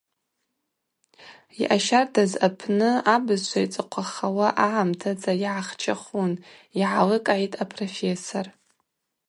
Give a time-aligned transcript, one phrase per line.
[1.59, 6.31] Йъащардаз апны абызшва йцӏыхъвахауа агӏамтадза йгӏахчахун,–
[6.81, 8.47] йгӏаликӏгӏитӏ апрофессор.